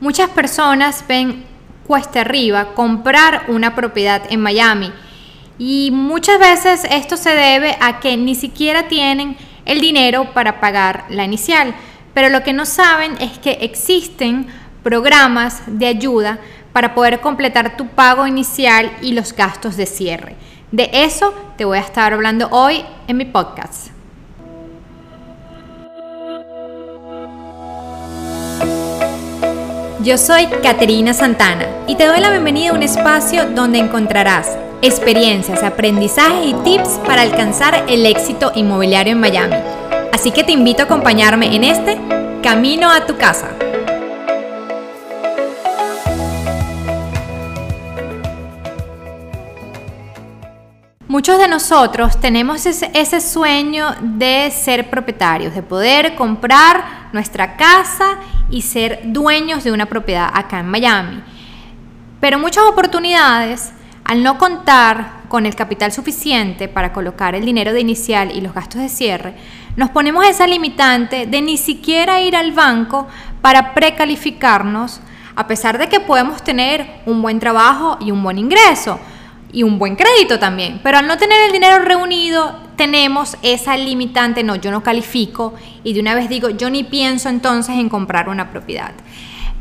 Muchas 0.00 0.28
personas 0.30 1.04
ven 1.08 1.44
cuesta 1.86 2.20
arriba 2.20 2.74
comprar 2.74 3.44
una 3.48 3.74
propiedad 3.74 4.22
en 4.28 4.40
Miami 4.40 4.92
y 5.58 5.90
muchas 5.90 6.38
veces 6.38 6.86
esto 6.90 7.16
se 7.16 7.30
debe 7.30 7.78
a 7.80 7.98
que 8.00 8.16
ni 8.16 8.34
siquiera 8.34 8.88
tienen 8.88 9.36
el 9.64 9.80
dinero 9.80 10.32
para 10.34 10.60
pagar 10.60 11.06
la 11.08 11.24
inicial. 11.24 11.74
Pero 12.12 12.28
lo 12.28 12.42
que 12.42 12.52
no 12.52 12.66
saben 12.66 13.14
es 13.20 13.38
que 13.38 13.52
existen 13.62 14.46
programas 14.82 15.62
de 15.66 15.86
ayuda 15.86 16.38
para 16.72 16.94
poder 16.94 17.20
completar 17.20 17.76
tu 17.76 17.88
pago 17.88 18.26
inicial 18.26 18.90
y 19.00 19.12
los 19.12 19.34
gastos 19.34 19.76
de 19.76 19.86
cierre. 19.86 20.36
De 20.72 20.90
eso 20.92 21.34
te 21.56 21.64
voy 21.64 21.78
a 21.78 21.80
estar 21.82 22.12
hablando 22.12 22.48
hoy 22.50 22.84
en 23.08 23.16
mi 23.16 23.24
podcast. 23.24 23.95
Yo 30.06 30.18
soy 30.18 30.46
Caterina 30.62 31.12
Santana 31.12 31.66
y 31.88 31.96
te 31.96 32.06
doy 32.06 32.20
la 32.20 32.30
bienvenida 32.30 32.70
a 32.70 32.74
un 32.74 32.84
espacio 32.84 33.50
donde 33.50 33.80
encontrarás 33.80 34.56
experiencias, 34.80 35.64
aprendizajes 35.64 36.46
y 36.46 36.54
tips 36.62 37.00
para 37.04 37.22
alcanzar 37.22 37.86
el 37.88 38.06
éxito 38.06 38.52
inmobiliario 38.54 39.14
en 39.14 39.18
Miami. 39.18 39.56
Así 40.12 40.30
que 40.30 40.44
te 40.44 40.52
invito 40.52 40.82
a 40.82 40.84
acompañarme 40.84 41.56
en 41.56 41.64
este 41.64 41.98
Camino 42.40 42.88
a 42.88 43.04
tu 43.04 43.16
casa. 43.16 43.48
Muchos 51.08 51.38
de 51.38 51.48
nosotros 51.48 52.20
tenemos 52.20 52.66
ese, 52.66 53.20
sueño 53.20 53.96
de 54.02 54.52
ser 54.52 54.88
propietarios, 54.88 55.54
de 55.54 55.62
poder 55.62 56.14
comprar 56.14 57.08
nuestra 57.12 57.56
casa 57.56 58.18
y 58.50 58.62
ser 58.62 59.00
dueños 59.04 59.64
de 59.64 59.72
una 59.72 59.86
propiedad 59.86 60.30
acá 60.32 60.60
en 60.60 60.68
Miami. 60.68 61.22
Pero 62.20 62.38
muchas 62.38 62.64
oportunidades, 62.64 63.72
al 64.04 64.22
no 64.22 64.38
contar 64.38 65.22
con 65.28 65.46
el 65.46 65.54
capital 65.54 65.92
suficiente 65.92 66.68
para 66.68 66.92
colocar 66.92 67.34
el 67.34 67.44
dinero 67.44 67.72
de 67.72 67.80
inicial 67.80 68.30
y 68.34 68.40
los 68.40 68.54
gastos 68.54 68.80
de 68.80 68.88
cierre, 68.88 69.34
nos 69.76 69.90
ponemos 69.90 70.24
esa 70.26 70.46
limitante 70.46 71.26
de 71.26 71.42
ni 71.42 71.58
siquiera 71.58 72.20
ir 72.20 72.36
al 72.36 72.52
banco 72.52 73.06
para 73.42 73.74
precalificarnos, 73.74 75.00
a 75.34 75.46
pesar 75.46 75.78
de 75.78 75.88
que 75.88 76.00
podemos 76.00 76.42
tener 76.42 77.02
un 77.04 77.20
buen 77.20 77.38
trabajo 77.38 77.98
y 78.00 78.10
un 78.10 78.22
buen 78.22 78.38
ingreso 78.38 78.98
y 79.52 79.62
un 79.62 79.78
buen 79.78 79.96
crédito 79.96 80.38
también. 80.38 80.80
Pero 80.82 80.98
al 80.98 81.06
no 81.06 81.18
tener 81.18 81.42
el 81.46 81.52
dinero 81.52 81.78
reunido, 81.80 82.65
tenemos 82.76 83.36
esa 83.42 83.76
limitante, 83.76 84.42
no, 84.42 84.56
yo 84.56 84.70
no 84.70 84.82
califico 84.82 85.54
y 85.82 85.94
de 85.94 86.00
una 86.00 86.14
vez 86.14 86.28
digo, 86.28 86.50
yo 86.50 86.70
ni 86.70 86.84
pienso 86.84 87.28
entonces 87.28 87.76
en 87.76 87.88
comprar 87.88 88.28
una 88.28 88.50
propiedad. 88.50 88.92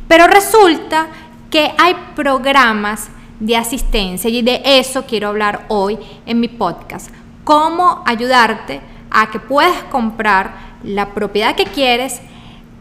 Pero 0.07 0.27
resulta 0.27 1.07
que 1.49 1.73
hay 1.77 1.95
programas 2.15 3.09
de 3.39 3.57
asistencia 3.57 4.29
y 4.29 4.41
de 4.41 4.61
eso 4.63 5.05
quiero 5.05 5.29
hablar 5.29 5.65
hoy 5.69 5.97
en 6.25 6.39
mi 6.39 6.47
podcast. 6.47 7.09
Cómo 7.43 8.03
ayudarte 8.05 8.81
a 9.09 9.31
que 9.31 9.39
puedas 9.39 9.83
comprar 9.83 10.75
la 10.83 11.13
propiedad 11.13 11.55
que 11.55 11.65
quieres 11.65 12.21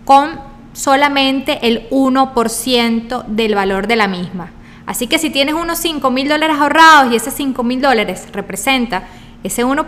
con 0.05 0.41
solamente 0.73 1.67
el 1.67 1.89
1% 1.91 3.25
del 3.27 3.55
valor 3.55 3.87
de 3.87 3.97
la 3.97 4.09
misma. 4.09 4.51
Así 4.87 5.07
que 5.07 5.19
si 5.19 5.31
tienes 5.31 5.55
unos 5.55 5.79
5 5.79 6.11
mil 6.11 6.29
dólares 6.29 6.57
ahorrados 6.59 7.13
y 7.13 7.17
ese 7.17 7.31
5 7.31 7.63
mil 7.63 7.81
dólares 7.81 8.27
representa 8.33 9.05
ese 9.45 9.65
1%, 9.65 9.87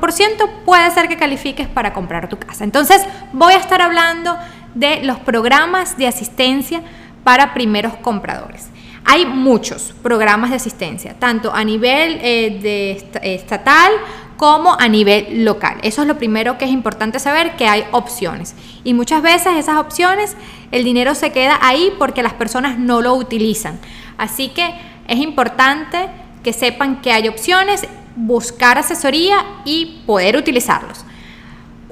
puede 0.64 0.90
ser 0.92 1.08
que 1.08 1.16
califiques 1.16 1.66
para 1.66 1.92
comprar 1.92 2.28
tu 2.28 2.38
casa. 2.38 2.62
Entonces 2.62 3.04
voy 3.32 3.54
a 3.54 3.58
estar 3.58 3.82
hablando 3.82 4.36
de 4.74 5.02
los 5.02 5.18
programas 5.18 5.96
de 5.96 6.06
asistencia 6.06 6.82
para 7.24 7.54
primeros 7.54 7.94
compradores. 7.94 8.68
Hay 9.04 9.24
muchos 9.24 9.94
programas 10.02 10.50
de 10.50 10.56
asistencia, 10.56 11.14
tanto 11.18 11.54
a 11.54 11.64
nivel 11.64 12.18
eh, 12.22 12.58
de 12.60 13.34
estatal 13.34 13.92
como 14.36 14.77
a 14.78 14.88
nivel 14.88 15.44
local. 15.44 15.78
Eso 15.83 16.02
es 16.02 16.08
lo 16.08 16.18
primero 16.18 16.58
que 16.58 16.66
es 16.66 16.70
importante 16.70 17.18
saber, 17.18 17.56
que 17.56 17.66
hay 17.66 17.84
opciones. 17.92 18.55
Y 18.84 18.95
muchas 18.95 19.22
veces 19.22 19.56
esas 19.56 19.78
opciones, 19.78 20.36
el 20.70 20.84
dinero 20.84 21.14
se 21.14 21.33
queda 21.33 21.58
ahí 21.62 21.92
porque 21.98 22.22
las 22.22 22.34
personas 22.34 22.78
no 22.78 23.00
lo 23.00 23.14
utilizan. 23.14 23.78
Así 24.18 24.48
que 24.48 24.74
es 25.08 25.18
importante 25.18 26.08
que 26.42 26.52
sepan 26.52 27.00
que 27.00 27.12
hay 27.12 27.28
opciones, 27.28 27.86
buscar 28.16 28.78
asesoría 28.78 29.44
y 29.64 30.02
poder 30.06 30.36
utilizarlos. 30.36 31.04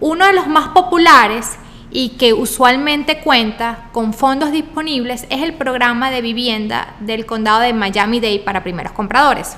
Uno 0.00 0.26
de 0.26 0.32
los 0.32 0.48
más 0.48 0.68
populares 0.68 1.58
y 1.90 2.10
que 2.10 2.32
usualmente 2.32 3.20
cuenta 3.20 3.88
con 3.92 4.12
fondos 4.12 4.50
disponibles 4.50 5.26
es 5.30 5.42
el 5.42 5.54
programa 5.54 6.10
de 6.10 6.22
vivienda 6.22 6.96
del 7.00 7.24
condado 7.24 7.60
de 7.60 7.72
Miami-Dade 7.72 8.40
para 8.40 8.64
primeros 8.64 8.92
compradores. 8.92 9.56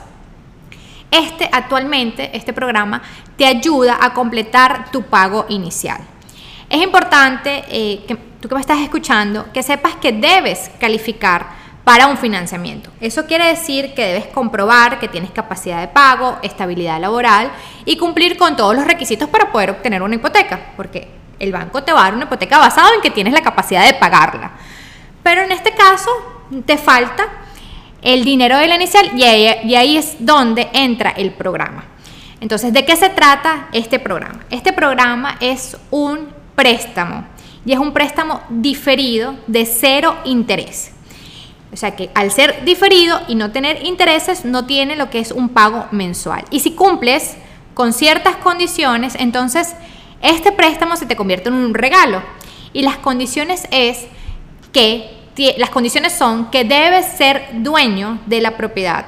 Este 1.11 1.49
actualmente, 1.51 2.37
este 2.37 2.53
programa, 2.53 3.01
te 3.37 3.47
ayuda 3.47 3.99
a 4.01 4.13
completar 4.13 4.91
tu 4.91 5.03
pago 5.03 5.47
inicial. 5.49 6.01
Es 6.69 6.83
importante 6.83 7.65
eh, 7.71 8.05
que 8.07 8.17
tú 8.17 8.49
que 8.49 8.55
me 8.55 8.61
estás 8.61 8.81
escuchando, 8.81 9.47
que 9.53 9.63
sepas 9.63 9.97
que 9.97 10.13
debes 10.13 10.71
calificar 10.79 11.47
para 11.87 12.09
un 12.09 12.19
financiamiento. 12.19 12.91
Eso 13.01 13.27
quiere 13.27 13.47
decir 13.47 13.95
que 13.95 14.05
debes 14.05 14.27
comprobar 14.27 14.99
que 14.99 15.07
tienes 15.07 15.31
capacidad 15.31 15.81
de 15.81 15.87
pago, 15.87 16.37
estabilidad 16.43 17.01
laboral 17.01 17.53
y 17.85 17.97
cumplir 17.97 18.37
con 18.37 18.57
todos 18.57 18.75
los 18.75 18.85
requisitos 18.85 19.29
para 19.29 19.53
poder 19.53 19.71
obtener 19.71 20.03
una 20.03 20.17
hipoteca, 20.17 20.73
porque 20.77 21.07
el 21.39 21.53
banco 21.53 21.85
te 21.85 21.93
va 21.93 22.01
a 22.01 22.05
dar 22.07 22.15
una 22.15 22.25
hipoteca 22.25 22.59
basada 22.59 22.89
en 22.93 23.01
que 23.03 23.11
tienes 23.11 23.33
la 23.33 23.41
capacidad 23.41 23.87
de 23.87 23.95
pagarla. 23.95 24.51
Pero 25.23 25.43
en 25.43 25.53
este 25.53 25.75
caso 25.75 26.11
te 26.67 26.77
falta 26.77 27.29
el 28.03 28.25
dinero 28.25 28.59
de 28.59 28.67
la 28.67 28.75
inicial 28.75 29.13
y 29.15 29.23
ahí, 29.23 29.97
es 29.97 30.17
donde 30.19 30.69
entra 30.73 31.11
el 31.11 31.35
programa. 31.35 31.85
Entonces, 32.41 32.73
¿de 32.73 32.85
qué 32.85 32.97
se 32.97 33.11
trata 33.11 33.69
este 33.71 34.01
programa? 34.01 34.41
Este 34.51 34.73
programa 34.73 35.37
es 35.39 35.77
un 35.93 36.31
préstamo 36.57 37.27
y 37.65 37.75
es 37.75 37.79
un 37.79 37.93
préstamo 37.93 38.43
diferido 38.49 39.37
de 39.47 39.65
cero 39.67 40.17
interés. 40.25 40.96
O 41.73 41.77
sea 41.77 41.97
que 41.97 42.11
al 42.15 42.31
ser 42.31 42.65
diferido 42.65 43.21
y 43.29 43.35
no 43.35 43.51
tener 43.51 43.85
intereses, 43.85 44.45
no 44.45 44.67
tiene 44.67 44.97
lo 44.97 45.11
que 45.11 45.19
es 45.19 45.33
un 45.33 45.49
pago 45.49 45.87
mensual. 45.91 46.45
Y 46.51 46.61
si 46.61 46.73
cumples 46.73 47.37
con 47.75 47.93
ciertas 47.93 48.37
condiciones, 48.37 49.15
entonces 49.19 49.75
este 50.23 50.53
préstamo 50.53 50.97
se 50.97 51.07
te 51.07 51.17
convierte 51.17 51.49
en 51.49 51.55
un 51.55 51.75
regalo. 51.75 52.23
Y 52.73 52.83
las 52.83 52.97
condiciones 52.99 53.67
es 53.71 54.07
que 54.73 55.17
las 55.59 55.71
condiciones 55.71 56.13
son 56.13 56.51
que 56.51 56.65
debes 56.65 57.07
ser 57.07 57.49
dueño 57.55 58.19
de 58.27 58.41
la 58.41 58.57
propiedad 58.57 59.07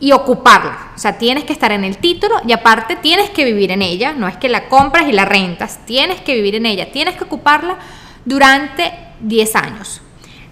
y 0.00 0.12
ocuparla. 0.12 0.92
O 0.96 0.98
sea, 0.98 1.18
tienes 1.18 1.44
que 1.44 1.52
estar 1.52 1.70
en 1.70 1.84
el 1.84 1.98
título 1.98 2.34
y 2.46 2.52
aparte 2.52 2.96
tienes 2.96 3.30
que 3.30 3.44
vivir 3.44 3.70
en 3.70 3.82
ella. 3.82 4.12
No 4.12 4.26
es 4.26 4.36
que 4.36 4.48
la 4.48 4.68
compras 4.68 5.08
y 5.08 5.12
la 5.12 5.24
rentas, 5.24 5.78
tienes 5.86 6.20
que 6.20 6.34
vivir 6.34 6.56
en 6.56 6.66
ella, 6.66 6.90
tienes 6.90 7.16
que 7.16 7.24
ocuparla 7.24 7.76
durante 8.24 8.92
10 9.20 9.56
años. 9.56 10.00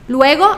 Luego 0.08 0.56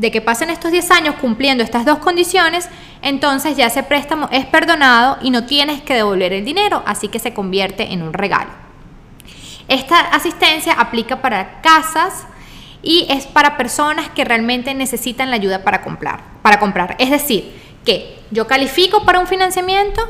de 0.00 0.10
que 0.10 0.22
pasen 0.22 0.48
estos 0.48 0.72
10 0.72 0.90
años 0.92 1.14
cumpliendo 1.20 1.62
estas 1.62 1.84
dos 1.84 1.98
condiciones, 1.98 2.68
entonces 3.02 3.56
ya 3.56 3.66
ese 3.66 3.82
préstamo 3.82 4.28
es 4.32 4.46
perdonado 4.46 5.18
y 5.20 5.30
no 5.30 5.44
tienes 5.44 5.82
que 5.82 5.94
devolver 5.94 6.32
el 6.32 6.44
dinero, 6.44 6.82
así 6.86 7.08
que 7.08 7.18
se 7.18 7.34
convierte 7.34 7.92
en 7.92 8.02
un 8.02 8.14
regalo. 8.14 8.50
Esta 9.68 10.00
asistencia 10.00 10.72
aplica 10.72 11.20
para 11.20 11.60
casas, 11.60 12.26
y 12.82 13.06
es 13.10 13.26
para 13.26 13.56
personas 13.56 14.08
que 14.08 14.24
realmente 14.24 14.72
necesitan 14.74 15.28
la 15.28 15.36
ayuda 15.36 15.64
para 15.64 15.82
comprar, 15.82 16.22
para 16.40 16.58
comprar. 16.58 16.96
Es 16.98 17.10
decir, 17.10 17.52
que 17.84 18.18
yo 18.30 18.46
califico 18.46 19.04
para 19.04 19.18
un 19.18 19.26
financiamiento, 19.26 20.00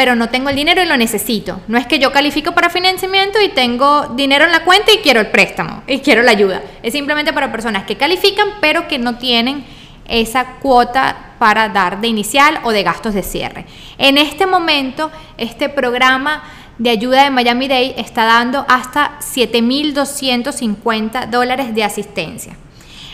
pero 0.00 0.16
no 0.16 0.30
tengo 0.30 0.48
el 0.48 0.56
dinero 0.56 0.82
y 0.82 0.86
lo 0.86 0.96
necesito. 0.96 1.60
No 1.68 1.76
es 1.76 1.86
que 1.86 1.98
yo 1.98 2.10
califico 2.10 2.52
para 2.52 2.70
financiamiento 2.70 3.38
y 3.38 3.50
tengo 3.50 4.06
dinero 4.16 4.46
en 4.46 4.52
la 4.52 4.64
cuenta 4.64 4.90
y 4.90 5.02
quiero 5.02 5.20
el 5.20 5.26
préstamo 5.26 5.82
y 5.86 5.98
quiero 5.98 6.22
la 6.22 6.30
ayuda. 6.30 6.62
Es 6.82 6.94
simplemente 6.94 7.34
para 7.34 7.52
personas 7.52 7.84
que 7.84 7.98
califican, 7.98 8.48
pero 8.62 8.88
que 8.88 8.98
no 8.98 9.18
tienen 9.18 9.62
esa 10.08 10.52
cuota 10.62 11.34
para 11.38 11.68
dar 11.68 12.00
de 12.00 12.08
inicial 12.08 12.60
o 12.62 12.70
de 12.70 12.82
gastos 12.82 13.12
de 13.12 13.22
cierre. 13.22 13.66
En 13.98 14.16
este 14.16 14.46
momento, 14.46 15.10
este 15.36 15.68
programa 15.68 16.44
de 16.78 16.88
ayuda 16.88 17.24
de 17.24 17.30
Miami 17.30 17.68
Dade 17.68 18.00
está 18.00 18.24
dando 18.24 18.64
hasta 18.70 19.18
7.250 19.18 21.28
dólares 21.28 21.74
de 21.74 21.84
asistencia. 21.84 22.56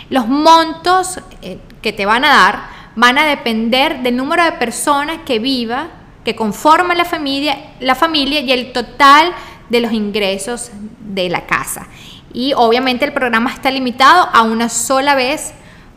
Los 0.08 0.28
montos 0.28 1.18
eh, 1.42 1.58
que 1.82 1.92
te 1.92 2.06
van 2.06 2.24
a 2.24 2.28
dar 2.28 2.68
van 2.94 3.18
a 3.18 3.26
depender 3.26 4.04
del 4.04 4.16
número 4.16 4.44
de 4.44 4.52
personas 4.52 5.18
que 5.26 5.40
viva, 5.40 5.88
que 6.26 6.34
conforman 6.34 6.98
la 6.98 7.04
familia, 7.04 7.56
la 7.78 7.94
familia 7.94 8.40
y 8.40 8.50
el 8.50 8.72
total 8.72 9.32
de 9.70 9.80
los 9.80 9.92
ingresos 9.92 10.72
de 10.98 11.28
la 11.28 11.46
casa. 11.46 11.86
Y 12.32 12.52
obviamente 12.54 13.04
el 13.04 13.12
programa 13.12 13.52
está 13.52 13.70
limitado 13.70 14.28
a 14.32 14.42
una 14.42 14.68
sola 14.68 15.14
vez 15.14 15.54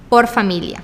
por 0.08 0.28
familia. 0.28 0.84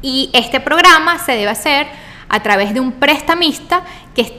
Y 0.00 0.30
este 0.32 0.60
programa 0.60 1.18
se 1.18 1.32
debe 1.32 1.50
hacer 1.50 1.88
a 2.28 2.40
través 2.40 2.72
de 2.72 2.78
un 2.78 2.92
prestamista 2.92 3.82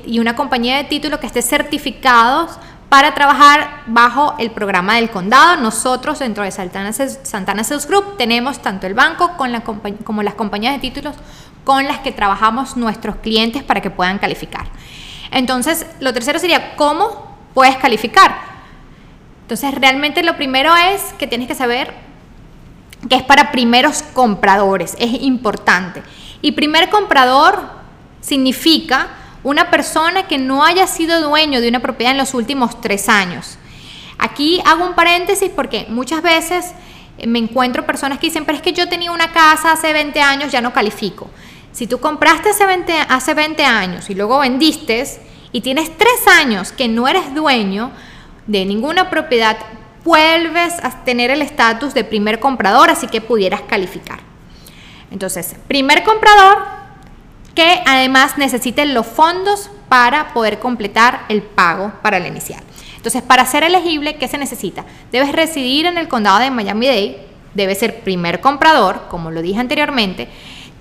y 0.05 0.19
una 0.19 0.37
compañía 0.37 0.77
de 0.77 0.85
título 0.85 1.19
que 1.19 1.27
esté 1.27 1.41
certificados 1.41 2.57
para 2.87 3.13
trabajar 3.13 3.81
bajo 3.87 4.35
el 4.37 4.51
programa 4.51 4.95
del 4.95 5.09
condado. 5.09 5.57
Nosotros 5.57 6.19
dentro 6.19 6.45
de 6.45 6.51
Santana 6.51 6.93
Sales 6.93 7.87
Group 7.87 8.15
tenemos 8.17 8.61
tanto 8.61 8.87
el 8.87 8.93
banco 8.93 9.31
como 10.05 10.23
las 10.23 10.35
compañías 10.35 10.75
de 10.75 10.79
títulos 10.79 11.13
con 11.63 11.85
las 11.85 11.99
que 11.99 12.11
trabajamos 12.11 12.77
nuestros 12.77 13.17
clientes 13.17 13.63
para 13.63 13.81
que 13.81 13.89
puedan 13.89 14.19
calificar. 14.19 14.67
Entonces, 15.31 15.85
lo 15.99 16.13
tercero 16.13 16.39
sería, 16.39 16.75
¿cómo 16.75 17.37
puedes 17.53 17.77
calificar? 17.77 18.35
Entonces, 19.41 19.73
realmente 19.75 20.23
lo 20.23 20.35
primero 20.35 20.73
es 20.75 21.13
que 21.17 21.27
tienes 21.27 21.47
que 21.47 21.55
saber 21.55 21.93
que 23.09 23.15
es 23.15 23.23
para 23.23 23.51
primeros 23.51 24.01
compradores, 24.01 24.95
es 24.99 25.21
importante. 25.21 26.03
Y 26.41 26.53
primer 26.53 26.89
comprador 26.89 27.69
significa 28.21 29.07
una 29.43 29.69
persona 29.69 30.27
que 30.27 30.37
no 30.37 30.63
haya 30.63 30.87
sido 30.87 31.21
dueño 31.21 31.59
de 31.61 31.67
una 31.67 31.81
propiedad 31.81 32.11
en 32.11 32.17
los 32.17 32.33
últimos 32.33 32.79
tres 32.79 33.09
años. 33.09 33.57
Aquí 34.17 34.61
hago 34.65 34.85
un 34.85 34.93
paréntesis 34.93 35.49
porque 35.53 35.85
muchas 35.89 36.21
veces 36.21 36.73
me 37.27 37.39
encuentro 37.39 37.85
personas 37.85 38.19
que 38.19 38.27
dicen, 38.27 38.45
pero 38.45 38.57
es 38.57 38.61
que 38.61 38.73
yo 38.73 38.87
tenía 38.87 39.11
una 39.11 39.31
casa 39.31 39.73
hace 39.73 39.91
20 39.91 40.21
años, 40.21 40.51
ya 40.51 40.61
no 40.61 40.73
califico. 40.73 41.29
Si 41.73 41.87
tú 41.87 41.99
compraste 41.99 42.49
hace 42.49 42.65
20, 42.67 42.93
hace 43.09 43.33
20 43.33 43.65
años 43.65 44.09
y 44.09 44.13
luego 44.13 44.39
vendiste 44.39 45.03
y 45.51 45.61
tienes 45.61 45.97
tres 45.97 46.27
años 46.27 46.71
que 46.71 46.87
no 46.87 47.07
eres 47.07 47.33
dueño 47.33 47.91
de 48.45 48.63
ninguna 48.63 49.09
propiedad, 49.09 49.57
vuelves 50.03 50.75
a 50.83 51.03
tener 51.03 51.31
el 51.31 51.41
estatus 51.41 51.95
de 51.95 52.03
primer 52.03 52.39
comprador, 52.39 52.91
así 52.91 53.07
que 53.07 53.21
pudieras 53.21 53.61
calificar. 53.61 54.19
Entonces, 55.09 55.55
primer 55.67 56.03
comprador 56.03 56.63
que 57.55 57.81
además 57.87 58.37
necesiten 58.37 58.93
los 58.93 59.07
fondos 59.07 59.71
para 59.89 60.33
poder 60.33 60.59
completar 60.59 61.25
el 61.29 61.41
pago 61.41 61.91
para 62.03 62.17
el 62.17 62.27
inicial. 62.27 62.61
Entonces, 62.97 63.21
para 63.23 63.45
ser 63.45 63.63
elegible, 63.63 64.17
¿qué 64.17 64.27
se 64.27 64.37
necesita? 64.37 64.85
Debes 65.11 65.31
residir 65.31 65.87
en 65.87 65.97
el 65.97 66.07
condado 66.07 66.39
de 66.39 66.51
Miami-Dade, 66.51 67.27
debes 67.53 67.79
ser 67.79 68.01
primer 68.01 68.41
comprador, 68.41 69.07
como 69.09 69.31
lo 69.31 69.41
dije 69.41 69.59
anteriormente, 69.59 70.29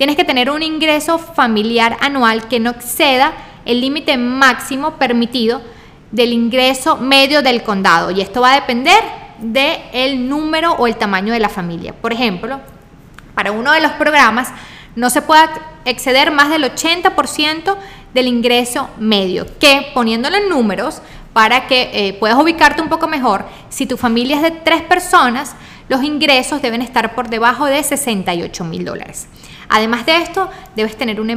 tienes 0.03 0.17
que 0.17 0.25
tener 0.25 0.51
un 0.51 0.65
ingreso 0.65 1.17
familiar 1.17 1.97
anual 2.01 2.49
que 2.49 2.59
no 2.59 2.71
exceda 2.71 3.35
el 3.65 3.81
límite 3.81 4.17
máximo 4.17 4.95
permitido 4.95 5.63
del 6.11 6.33
ingreso 6.33 6.97
medio 6.97 7.41
del 7.41 7.63
condado 7.63 8.11
y 8.11 8.21
esto 8.21 8.41
va 8.41 8.51
a 8.51 8.55
depender 8.57 8.99
del 9.39 9.79
el 9.93 10.29
número 10.29 10.73
o 10.73 10.89
el 10.89 10.97
tamaño 10.97 11.33
de 11.33 11.39
la 11.39 11.49
familia. 11.49 11.93
Por 11.93 12.13
ejemplo, 12.13 12.59
para 13.37 13.53
uno 13.53 13.71
de 13.71 13.81
los 13.81 13.93
programas 13.93 14.49
no 14.97 15.09
se 15.09 15.23
puede 15.23 15.45
exceder 15.85 16.33
más 16.33 16.51
del 16.51 16.65
80% 16.65 17.77
del 18.13 18.27
ingreso 18.27 18.91
medio, 18.99 19.47
que 19.61 19.93
poniéndolo 19.95 20.37
en 20.37 20.49
números, 20.49 21.01
para 21.33 21.69
que 21.69 21.91
eh, 21.93 22.15
puedas 22.15 22.41
ubicarte 22.41 22.83
un 22.83 22.89
poco 22.89 23.07
mejor, 23.07 23.45
si 23.69 23.87
tu 23.87 23.97
familia 23.97 24.35
es 24.35 24.43
de 24.43 24.51
tres 24.51 24.83
personas, 24.83 25.55
los 25.89 26.03
ingresos 26.03 26.61
deben 26.61 26.83
estar 26.83 27.15
por 27.15 27.31
debajo 27.31 27.67
de 27.67 27.81
68 27.85 28.65
mil 28.65 28.85
dólares. 28.85 29.29
Además 29.69 30.07
de 30.07 30.17
esto, 30.17 30.51
debes 30.77 30.97
tener 30.97 31.21
un 31.21 31.31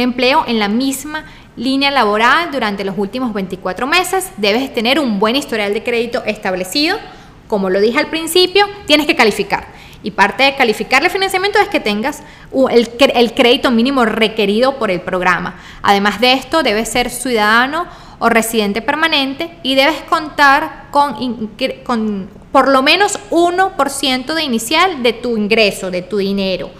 empleo 0.00 0.44
en 0.46 0.58
la 0.58 0.68
misma 0.68 1.24
línea 1.56 1.90
laboral 1.90 2.50
durante 2.50 2.84
los 2.84 2.96
últimos 2.96 3.32
24 3.32 3.86
meses, 3.86 4.30
debes 4.36 4.72
tener 4.72 4.98
un 4.98 5.18
buen 5.18 5.36
historial 5.36 5.74
de 5.74 5.82
crédito 5.82 6.22
establecido, 6.24 6.98
como 7.46 7.68
lo 7.68 7.80
dije 7.80 7.98
al 7.98 8.06
principio, 8.06 8.66
tienes 8.86 9.06
que 9.06 9.16
calificar. 9.16 9.66
Y 10.02 10.10
parte 10.12 10.42
de 10.42 10.56
calificar 10.56 11.04
el 11.04 11.10
financiamiento 11.10 11.58
es 11.60 11.68
que 11.68 11.78
tengas 11.78 12.22
el, 12.70 12.90
el 13.14 13.34
crédito 13.34 13.70
mínimo 13.70 14.04
requerido 14.04 14.78
por 14.78 14.90
el 14.90 15.00
programa. 15.00 15.60
Además 15.82 16.20
de 16.20 16.32
esto, 16.32 16.62
debes 16.62 16.88
ser 16.88 17.10
ciudadano 17.10 17.86
o 18.18 18.28
residente 18.28 18.82
permanente 18.82 19.58
y 19.62 19.74
debes 19.74 20.00
contar 20.02 20.88
con, 20.90 21.50
con 21.84 22.28
por 22.50 22.68
lo 22.68 22.82
menos 22.82 23.18
1% 23.30 24.34
de 24.34 24.42
inicial 24.42 25.02
de 25.02 25.12
tu 25.12 25.36
ingreso, 25.36 25.90
de 25.90 26.02
tu 26.02 26.18
dinero. 26.18 26.70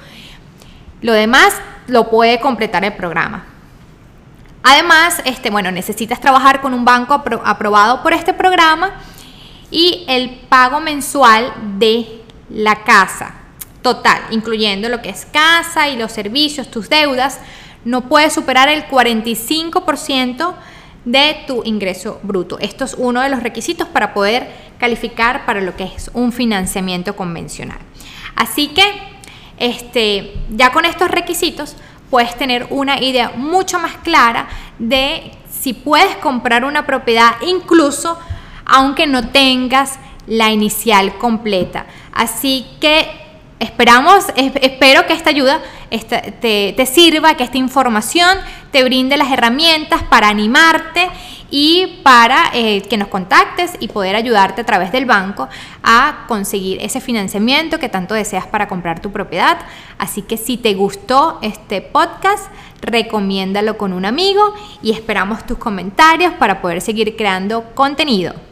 Lo 1.02 1.12
demás 1.12 1.54
lo 1.86 2.08
puede 2.08 2.40
completar 2.40 2.84
el 2.84 2.94
programa. 2.94 3.44
Además, 4.62 5.20
este, 5.24 5.50
bueno, 5.50 5.70
necesitas 5.72 6.20
trabajar 6.20 6.60
con 6.60 6.72
un 6.72 6.84
banco 6.84 7.14
aprobado 7.44 8.02
por 8.02 8.12
este 8.12 8.32
programa 8.32 8.92
y 9.70 10.04
el 10.08 10.30
pago 10.48 10.80
mensual 10.80 11.52
de 11.78 12.22
la 12.48 12.84
casa 12.84 13.34
total, 13.82 14.22
incluyendo 14.30 14.88
lo 14.88 15.02
que 15.02 15.08
es 15.10 15.26
casa 15.26 15.88
y 15.88 15.96
los 15.96 16.12
servicios, 16.12 16.70
tus 16.70 16.88
deudas, 16.88 17.40
no 17.84 18.08
puede 18.08 18.30
superar 18.30 18.68
el 18.68 18.86
45% 18.86 20.54
de 21.04 21.44
tu 21.48 21.64
ingreso 21.64 22.20
bruto. 22.22 22.60
Esto 22.60 22.84
es 22.84 22.94
uno 22.94 23.20
de 23.20 23.28
los 23.28 23.42
requisitos 23.42 23.88
para 23.88 24.14
poder 24.14 24.48
calificar 24.78 25.44
para 25.46 25.60
lo 25.60 25.74
que 25.74 25.84
es 25.84 26.10
un 26.14 26.32
financiamiento 26.32 27.16
convencional. 27.16 27.78
Así 28.36 28.68
que 28.68 29.11
este, 29.58 30.34
ya 30.50 30.72
con 30.72 30.84
estos 30.84 31.10
requisitos 31.10 31.76
puedes 32.10 32.36
tener 32.36 32.66
una 32.70 33.00
idea 33.00 33.32
mucho 33.36 33.78
más 33.78 33.96
clara 33.98 34.48
de 34.78 35.32
si 35.50 35.72
puedes 35.72 36.16
comprar 36.16 36.64
una 36.64 36.84
propiedad 36.84 37.34
incluso 37.40 38.18
aunque 38.64 39.06
no 39.06 39.28
tengas 39.28 39.98
la 40.26 40.50
inicial 40.50 41.18
completa. 41.18 41.86
Así 42.12 42.66
que 42.80 43.08
esperamos, 43.58 44.26
espero 44.36 45.06
que 45.06 45.12
esta 45.12 45.30
ayuda 45.30 45.60
te, 46.40 46.86
sirva, 46.86 47.34
que 47.34 47.44
esta 47.44 47.58
información 47.58 48.38
te 48.70 48.82
brinde 48.84 49.16
las 49.16 49.30
herramientas 49.30 50.02
para 50.04 50.28
animarte 50.28 51.08
y 51.52 52.00
para 52.02 52.50
eh, 52.54 52.80
que 52.82 52.96
nos 52.96 53.08
contactes 53.08 53.76
y 53.78 53.88
poder 53.88 54.16
ayudarte 54.16 54.62
a 54.62 54.64
través 54.64 54.90
del 54.90 55.04
banco 55.04 55.48
a 55.82 56.24
conseguir 56.26 56.78
ese 56.80 57.00
financiamiento 57.00 57.78
que 57.78 57.90
tanto 57.90 58.14
deseas 58.14 58.46
para 58.46 58.66
comprar 58.66 59.00
tu 59.00 59.12
propiedad. 59.12 59.58
Así 59.98 60.22
que 60.22 60.38
si 60.38 60.56
te 60.56 60.72
gustó 60.72 61.38
este 61.42 61.82
podcast, 61.82 62.50
recomiéndalo 62.80 63.76
con 63.76 63.92
un 63.92 64.06
amigo 64.06 64.54
y 64.82 64.92
esperamos 64.92 65.46
tus 65.46 65.58
comentarios 65.58 66.32
para 66.32 66.62
poder 66.62 66.80
seguir 66.80 67.16
creando 67.16 67.74
contenido. 67.74 68.51